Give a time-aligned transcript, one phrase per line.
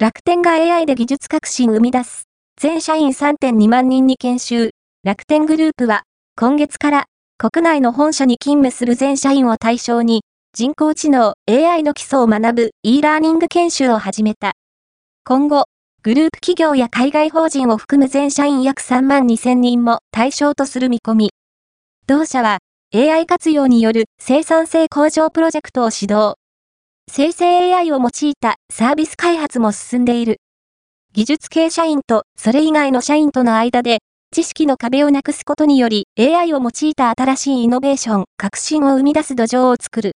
[0.00, 2.28] 楽天が AI で技術革新生み出す。
[2.56, 4.70] 全社員3.2万人に研修。
[5.02, 6.04] 楽天グループは、
[6.36, 10.22] 今月から国内の本社に勤務する全社員を対象に、
[10.52, 14.52] 人工知能 AI の基礎を学ぶ e ラーニング研修を始めた。
[15.24, 15.64] 今後、
[16.04, 21.30] グループ企業や海外法人を含む全社員約3万2000人も対象とする見込み。
[22.06, 22.58] 同社は
[22.94, 26.36] AI 活用による生産性向上プロジェクトを指導。
[27.10, 30.36] 生成 AI を用いたサービス開発も進んでいる。
[31.14, 40.06] 技術系社員とそれ以外の社員との間で知識の壁をなくすことにより AI を用いた新しいイノベーション、革新を生み出す土壌を作る。